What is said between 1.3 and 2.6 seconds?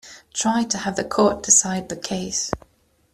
decide the case.